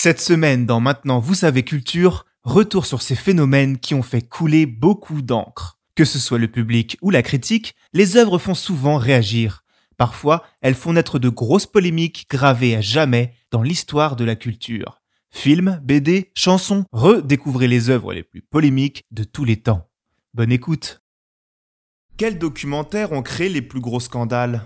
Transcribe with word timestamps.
Cette 0.00 0.20
semaine, 0.20 0.64
dans 0.64 0.78
Maintenant 0.78 1.18
Vous 1.18 1.34
savez 1.34 1.64
Culture, 1.64 2.24
retour 2.44 2.86
sur 2.86 3.02
ces 3.02 3.16
phénomènes 3.16 3.78
qui 3.78 3.96
ont 3.96 4.02
fait 4.04 4.22
couler 4.22 4.64
beaucoup 4.64 5.22
d'encre. 5.22 5.80
Que 5.96 6.04
ce 6.04 6.20
soit 6.20 6.38
le 6.38 6.46
public 6.46 6.96
ou 7.02 7.10
la 7.10 7.24
critique, 7.24 7.74
les 7.92 8.16
œuvres 8.16 8.38
font 8.38 8.54
souvent 8.54 8.96
réagir. 8.96 9.64
Parfois, 9.96 10.44
elles 10.60 10.76
font 10.76 10.92
naître 10.92 11.18
de 11.18 11.28
grosses 11.28 11.66
polémiques 11.66 12.28
gravées 12.30 12.76
à 12.76 12.80
jamais 12.80 13.34
dans 13.50 13.60
l'histoire 13.60 14.14
de 14.14 14.24
la 14.24 14.36
culture. 14.36 15.02
Films, 15.32 15.80
BD, 15.82 16.30
chansons, 16.32 16.84
redécouvrez 16.92 17.66
les 17.66 17.90
œuvres 17.90 18.14
les 18.14 18.22
plus 18.22 18.40
polémiques 18.40 19.04
de 19.10 19.24
tous 19.24 19.44
les 19.44 19.56
temps. 19.56 19.90
Bonne 20.32 20.52
écoute. 20.52 21.02
Quels 22.16 22.38
documentaires 22.38 23.10
ont 23.10 23.22
créé 23.22 23.48
les 23.48 23.62
plus 23.62 23.80
gros 23.80 23.98
scandales? 23.98 24.62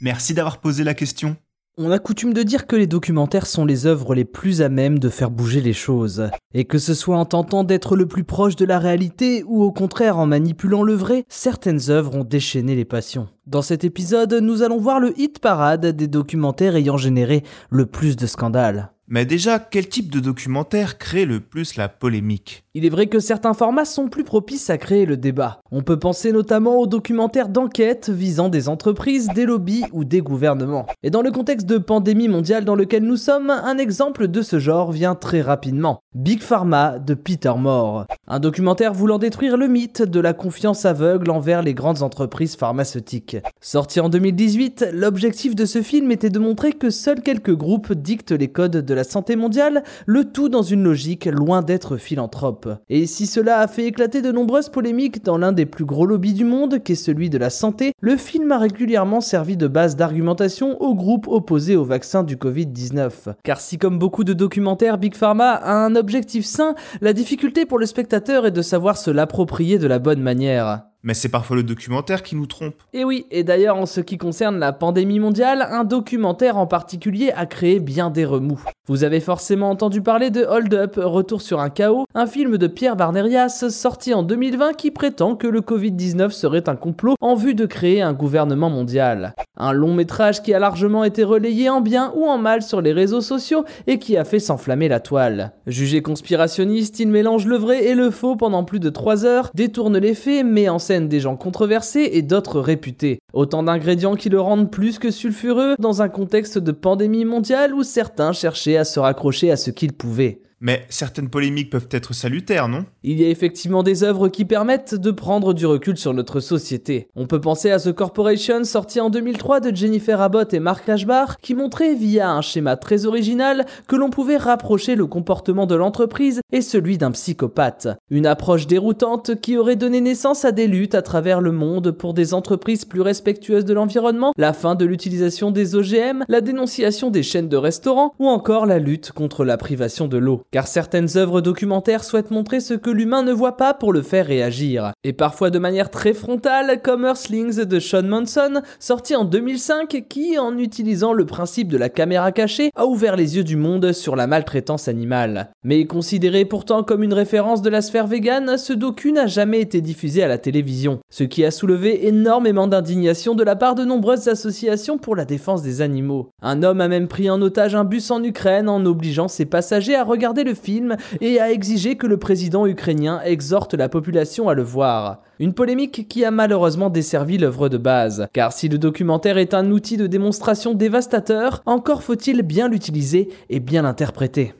Merci 0.00 0.32
d'avoir 0.32 0.62
posé 0.62 0.84
la 0.84 0.94
question. 0.94 1.36
On 1.78 1.90
a 1.90 1.98
coutume 1.98 2.32
de 2.32 2.42
dire 2.42 2.66
que 2.66 2.74
les 2.74 2.86
documentaires 2.86 3.44
sont 3.44 3.66
les 3.66 3.84
œuvres 3.84 4.14
les 4.14 4.24
plus 4.24 4.62
à 4.62 4.70
même 4.70 4.98
de 4.98 5.10
faire 5.10 5.30
bouger 5.30 5.60
les 5.60 5.74
choses. 5.74 6.30
Et 6.54 6.64
que 6.64 6.78
ce 6.78 6.94
soit 6.94 7.18
en 7.18 7.26
tentant 7.26 7.64
d'être 7.64 7.96
le 7.96 8.06
plus 8.06 8.24
proche 8.24 8.56
de 8.56 8.64
la 8.64 8.78
réalité 8.78 9.44
ou 9.46 9.62
au 9.62 9.72
contraire 9.72 10.16
en 10.16 10.24
manipulant 10.24 10.82
le 10.82 10.94
vrai, 10.94 11.26
certaines 11.28 11.90
œuvres 11.90 12.16
ont 12.16 12.24
déchaîné 12.24 12.76
les 12.76 12.86
passions. 12.86 13.28
Dans 13.46 13.60
cet 13.60 13.84
épisode, 13.84 14.32
nous 14.32 14.62
allons 14.62 14.78
voir 14.78 15.00
le 15.00 15.12
hit 15.20 15.38
parade 15.38 15.84
des 15.84 16.08
documentaires 16.08 16.76
ayant 16.76 16.96
généré 16.96 17.42
le 17.68 17.84
plus 17.84 18.16
de 18.16 18.26
scandales. 18.26 18.92
Mais 19.08 19.24
déjà, 19.24 19.60
quel 19.60 19.88
type 19.88 20.10
de 20.10 20.18
documentaire 20.18 20.98
crée 20.98 21.26
le 21.26 21.38
plus 21.38 21.76
la 21.76 21.88
polémique? 21.88 22.64
Il 22.74 22.84
est 22.84 22.90
vrai 22.90 23.06
que 23.06 23.20
certains 23.20 23.54
formats 23.54 23.84
sont 23.84 24.08
plus 24.08 24.24
propices 24.24 24.68
à 24.68 24.78
créer 24.78 25.06
le 25.06 25.16
débat. 25.16 25.60
On 25.70 25.82
peut 25.82 25.98
penser 25.98 26.32
notamment 26.32 26.76
aux 26.76 26.88
documentaires 26.88 27.48
d'enquête 27.48 28.10
visant 28.10 28.48
des 28.48 28.68
entreprises, 28.68 29.28
des 29.28 29.46
lobbies 29.46 29.84
ou 29.92 30.04
des 30.04 30.22
gouvernements. 30.22 30.86
Et 31.04 31.10
dans 31.10 31.22
le 31.22 31.30
contexte 31.30 31.66
de 31.66 31.78
pandémie 31.78 32.26
mondiale 32.26 32.64
dans 32.64 32.74
lequel 32.74 33.04
nous 33.04 33.16
sommes, 33.16 33.50
un 33.50 33.78
exemple 33.78 34.26
de 34.26 34.42
ce 34.42 34.58
genre 34.58 34.90
vient 34.90 35.14
très 35.14 35.40
rapidement. 35.40 36.00
Big 36.16 36.40
Pharma 36.40 36.98
de 36.98 37.14
Peter 37.14 37.52
Moore. 37.56 38.06
Un 38.28 38.40
documentaire 38.40 38.92
voulant 38.92 39.18
détruire 39.20 39.56
le 39.56 39.68
mythe 39.68 40.02
de 40.02 40.18
la 40.18 40.32
confiance 40.32 40.84
aveugle 40.84 41.30
envers 41.30 41.62
les 41.62 41.74
grandes 41.74 42.02
entreprises 42.02 42.56
pharmaceutiques. 42.56 43.36
Sorti 43.60 44.00
en 44.00 44.08
2018, 44.08 44.88
l'objectif 44.92 45.54
de 45.54 45.64
ce 45.64 45.80
film 45.80 46.10
était 46.10 46.28
de 46.28 46.40
montrer 46.40 46.72
que 46.72 46.90
seuls 46.90 47.20
quelques 47.20 47.54
groupes 47.54 47.92
dictent 47.92 48.32
les 48.32 48.48
codes 48.48 48.78
de 48.78 48.94
la 48.94 49.04
santé 49.04 49.36
mondiale, 49.36 49.84
le 50.06 50.24
tout 50.24 50.48
dans 50.48 50.62
une 50.62 50.82
logique 50.82 51.26
loin 51.26 51.62
d'être 51.62 51.98
philanthrope. 51.98 52.68
Et 52.88 53.06
si 53.06 53.28
cela 53.28 53.60
a 53.60 53.68
fait 53.68 53.84
éclater 53.84 54.22
de 54.22 54.32
nombreuses 54.32 54.70
polémiques 54.70 55.24
dans 55.24 55.38
l'un 55.38 55.52
des 55.52 55.66
plus 55.66 55.84
gros 55.84 56.04
lobbies 56.04 56.34
du 56.34 56.44
monde, 56.44 56.82
qu'est 56.82 56.96
celui 56.96 57.30
de 57.30 57.38
la 57.38 57.50
santé, 57.50 57.92
le 58.00 58.16
film 58.16 58.50
a 58.50 58.58
régulièrement 58.58 59.20
servi 59.20 59.56
de 59.56 59.68
base 59.68 59.94
d'argumentation 59.94 60.82
aux 60.82 60.96
groupes 60.96 61.28
opposés 61.28 61.76
au 61.76 61.84
vaccin 61.84 62.24
du 62.24 62.34
Covid-19. 62.34 63.36
Car 63.44 63.60
si 63.60 63.78
comme 63.78 64.00
beaucoup 64.00 64.24
de 64.24 64.32
documentaires, 64.32 64.98
Big 64.98 65.14
Pharma 65.14 65.50
a 65.52 65.76
un 65.76 65.94
objectif 65.94 66.44
sain, 66.44 66.74
la 67.00 67.12
difficulté 67.12 67.66
pour 67.66 67.78
le 67.78 67.86
spectateur 67.86 68.15
est 68.46 68.50
de 68.50 68.62
savoir 68.62 68.96
se 68.96 69.10
l'approprier 69.10 69.78
de 69.78 69.86
la 69.86 69.98
bonne 69.98 70.20
manière. 70.20 70.82
Mais 71.02 71.14
c'est 71.14 71.28
parfois 71.28 71.56
le 71.56 71.62
documentaire 71.62 72.22
qui 72.22 72.36
nous 72.36 72.46
trompe. 72.46 72.74
Et 72.92 73.04
oui, 73.04 73.26
et 73.30 73.44
d'ailleurs 73.44 73.76
en 73.76 73.86
ce 73.86 74.00
qui 74.00 74.18
concerne 74.18 74.58
la 74.58 74.72
pandémie 74.72 75.20
mondiale, 75.20 75.66
un 75.70 75.84
documentaire 75.84 76.56
en 76.56 76.66
particulier 76.66 77.32
a 77.36 77.46
créé 77.46 77.78
bien 77.80 78.10
des 78.10 78.24
remous. 78.24 78.60
Vous 78.88 79.04
avez 79.04 79.20
forcément 79.20 79.70
entendu 79.70 80.00
parler 80.00 80.30
de 80.30 80.44
Hold 80.44 80.74
Up, 80.74 80.94
Retour 80.96 81.42
sur 81.42 81.60
un 81.60 81.70
chaos, 81.70 82.04
un 82.14 82.26
film 82.26 82.56
de 82.56 82.66
Pierre 82.66 82.96
Barnerias 82.96 83.68
sorti 83.70 84.14
en 84.14 84.22
2020 84.22 84.74
qui 84.74 84.90
prétend 84.90 85.36
que 85.36 85.46
le 85.46 85.60
Covid-19 85.60 86.30
serait 86.30 86.68
un 86.68 86.76
complot 86.76 87.14
en 87.20 87.34
vue 87.34 87.54
de 87.54 87.66
créer 87.66 88.02
un 88.02 88.12
gouvernement 88.12 88.70
mondial. 88.70 89.34
Un 89.56 89.72
long 89.72 89.94
métrage 89.94 90.42
qui 90.42 90.54
a 90.54 90.58
largement 90.58 91.02
été 91.04 91.24
relayé 91.24 91.68
en 91.70 91.80
bien 91.80 92.12
ou 92.14 92.26
en 92.26 92.38
mal 92.38 92.62
sur 92.62 92.80
les 92.80 92.92
réseaux 92.92 93.20
sociaux 93.20 93.64
et 93.86 93.98
qui 93.98 94.16
a 94.16 94.24
fait 94.24 94.38
s'enflammer 94.38 94.88
la 94.88 95.00
toile. 95.00 95.52
Jugé 95.66 96.02
conspirationniste, 96.02 97.00
il 97.00 97.08
mélange 97.08 97.46
le 97.46 97.56
vrai 97.56 97.84
et 97.84 97.94
le 97.94 98.10
faux 98.10 98.36
pendant 98.36 98.64
plus 98.64 98.80
de 98.80 98.90
3 98.90 99.24
heures, 99.24 99.50
détourne 99.54 99.98
les 99.98 100.14
faits, 100.14 100.44
met 100.44 100.68
en 100.68 100.78
des 100.90 101.20
gens 101.20 101.36
controversés 101.36 102.10
et 102.12 102.22
d'autres 102.22 102.60
réputés. 102.60 103.18
Autant 103.32 103.62
d'ingrédients 103.62 104.16
qui 104.16 104.28
le 104.28 104.40
rendent 104.40 104.70
plus 104.70 104.98
que 104.98 105.10
sulfureux 105.10 105.74
dans 105.78 106.02
un 106.02 106.08
contexte 106.08 106.58
de 106.58 106.72
pandémie 106.72 107.24
mondiale 107.24 107.74
où 107.74 107.82
certains 107.82 108.32
cherchaient 108.32 108.76
à 108.76 108.84
se 108.84 109.00
raccrocher 109.00 109.50
à 109.50 109.56
ce 109.56 109.70
qu'ils 109.70 109.92
pouvaient. 109.92 110.40
Mais 110.60 110.86
certaines 110.88 111.28
polémiques 111.28 111.68
peuvent 111.68 111.88
être 111.90 112.14
salutaires, 112.14 112.68
non? 112.68 112.86
Il 113.02 113.20
y 113.20 113.24
a 113.24 113.28
effectivement 113.28 113.82
des 113.82 114.04
œuvres 114.04 114.28
qui 114.28 114.46
permettent 114.46 114.94
de 114.94 115.10
prendre 115.10 115.52
du 115.52 115.66
recul 115.66 115.98
sur 115.98 116.14
notre 116.14 116.40
société. 116.40 117.08
On 117.14 117.26
peut 117.26 117.42
penser 117.42 117.70
à 117.70 117.78
The 117.78 117.92
Corporation 117.92 118.64
sorti 118.64 118.98
en 119.00 119.10
2003 119.10 119.60
de 119.60 119.76
Jennifer 119.76 120.18
Abbott 120.18 120.54
et 120.54 120.60
Mark 120.60 120.88
Ashbar 120.88 121.36
qui 121.38 121.54
montrait 121.54 121.94
via 121.94 122.30
un 122.30 122.40
schéma 122.40 122.78
très 122.78 123.04
original 123.04 123.66
que 123.86 123.96
l'on 123.96 124.08
pouvait 124.08 124.38
rapprocher 124.38 124.94
le 124.94 125.06
comportement 125.06 125.66
de 125.66 125.74
l'entreprise 125.74 126.40
et 126.52 126.62
celui 126.62 126.96
d'un 126.96 127.10
psychopathe. 127.10 127.88
Une 128.08 128.26
approche 128.26 128.66
déroutante 128.66 129.38
qui 129.42 129.58
aurait 129.58 129.76
donné 129.76 130.00
naissance 130.00 130.46
à 130.46 130.52
des 130.52 130.68
luttes 130.68 130.94
à 130.94 131.02
travers 131.02 131.42
le 131.42 131.52
monde 131.52 131.90
pour 131.90 132.14
des 132.14 132.32
entreprises 132.32 132.86
plus 132.86 133.02
respectueuses 133.02 133.66
de 133.66 133.74
l'environnement, 133.74 134.32
la 134.38 134.54
fin 134.54 134.74
de 134.74 134.86
l'utilisation 134.86 135.50
des 135.50 135.74
OGM, 135.74 136.24
la 136.28 136.40
dénonciation 136.40 137.10
des 137.10 137.22
chaînes 137.22 137.50
de 137.50 137.58
restaurants 137.58 138.14
ou 138.18 138.26
encore 138.26 138.64
la 138.64 138.78
lutte 138.78 139.12
contre 139.12 139.44
la 139.44 139.58
privation 139.58 140.08
de 140.08 140.16
l'eau 140.16 140.45
car 140.50 140.66
certaines 140.66 141.16
œuvres 141.16 141.40
documentaires 141.40 142.04
souhaitent 142.04 142.30
montrer 142.30 142.60
ce 142.60 142.74
que 142.74 142.90
l'humain 142.90 143.22
ne 143.22 143.32
voit 143.32 143.56
pas 143.56 143.74
pour 143.74 143.92
le 143.92 144.02
faire 144.02 144.26
réagir. 144.26 144.92
Et 145.04 145.12
parfois 145.12 145.50
de 145.50 145.58
manière 145.58 145.90
très 145.90 146.14
frontale, 146.14 146.80
comme 146.82 147.04
Earthlings 147.04 147.64
de 147.64 147.78
Sean 147.80 148.02
Manson, 148.02 148.62
sorti 148.78 149.14
en 149.16 149.24
2005, 149.24 150.04
qui, 150.08 150.38
en 150.38 150.56
utilisant 150.58 151.12
le 151.12 151.26
principe 151.26 151.68
de 151.68 151.78
la 151.78 151.88
caméra 151.88 152.32
cachée, 152.32 152.70
a 152.76 152.86
ouvert 152.86 153.16
les 153.16 153.36
yeux 153.36 153.44
du 153.44 153.56
monde 153.56 153.92
sur 153.92 154.16
la 154.16 154.26
maltraitance 154.26 154.88
animale. 154.88 155.50
Mais 155.64 155.86
considéré 155.86 156.44
pourtant 156.44 156.82
comme 156.82 157.02
une 157.02 157.14
référence 157.14 157.62
de 157.62 157.70
la 157.70 157.82
sphère 157.82 158.06
végane, 158.06 158.58
ce 158.58 158.72
docu 158.72 159.12
n'a 159.12 159.26
jamais 159.26 159.60
été 159.60 159.80
diffusé 159.80 160.22
à 160.22 160.28
la 160.28 160.38
télévision, 160.38 161.00
ce 161.10 161.24
qui 161.24 161.44
a 161.44 161.50
soulevé 161.50 162.06
énormément 162.06 162.66
d'indignation 162.66 163.34
de 163.34 163.44
la 163.44 163.56
part 163.56 163.74
de 163.74 163.84
nombreuses 163.84 164.28
associations 164.28 164.98
pour 164.98 165.16
la 165.16 165.24
défense 165.24 165.62
des 165.62 165.80
animaux. 165.82 166.30
Un 166.42 166.62
homme 166.62 166.80
a 166.80 166.88
même 166.88 167.08
pris 167.08 167.30
en 167.30 167.40
otage 167.42 167.74
un 167.74 167.84
bus 167.84 168.10
en 168.10 168.22
Ukraine 168.22 168.68
en 168.68 168.84
obligeant 168.84 169.28
ses 169.28 169.46
passagers 169.46 169.94
à 169.94 170.04
le 170.44 170.54
film 170.54 170.96
et 171.20 171.40
a 171.40 171.50
exigé 171.50 171.96
que 171.96 172.06
le 172.06 172.16
président 172.16 172.66
ukrainien 172.66 173.20
exhorte 173.24 173.74
la 173.74 173.88
population 173.88 174.48
à 174.48 174.54
le 174.54 174.62
voir. 174.62 175.22
Une 175.38 175.54
polémique 175.54 176.08
qui 176.08 176.24
a 176.24 176.30
malheureusement 176.30 176.90
desservi 176.90 177.38
l'œuvre 177.38 177.68
de 177.68 177.78
base, 177.78 178.28
car 178.32 178.52
si 178.52 178.68
le 178.68 178.78
documentaire 178.78 179.38
est 179.38 179.54
un 179.54 179.70
outil 179.70 179.96
de 179.96 180.06
démonstration 180.06 180.74
dévastateur, 180.74 181.62
encore 181.66 182.02
faut-il 182.02 182.42
bien 182.42 182.68
l'utiliser 182.68 183.28
et 183.50 183.60
bien 183.60 183.82
l'interpréter. 183.82 184.54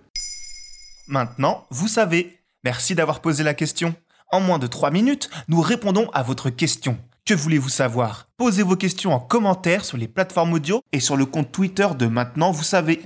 Maintenant, 1.08 1.64
vous 1.70 1.88
savez. 1.88 2.32
Merci 2.64 2.94
d'avoir 2.94 3.20
posé 3.20 3.44
la 3.44 3.54
question. 3.54 3.94
En 4.32 4.40
moins 4.40 4.58
de 4.58 4.66
3 4.66 4.90
minutes, 4.90 5.30
nous 5.48 5.60
répondons 5.60 6.08
à 6.12 6.22
votre 6.22 6.50
question. 6.50 6.98
Que 7.24 7.34
voulez-vous 7.34 7.68
savoir? 7.68 8.28
Posez 8.36 8.62
vos 8.62 8.76
questions 8.76 9.12
en 9.12 9.20
commentaire 9.20 9.84
sur 9.84 9.96
les 9.96 10.08
plateformes 10.08 10.52
audio 10.52 10.80
et 10.92 11.00
sur 11.00 11.16
le 11.16 11.26
compte 11.26 11.52
Twitter 11.52 11.88
de 11.98 12.06
Maintenant, 12.06 12.50
vous 12.50 12.62
savez. 12.62 13.02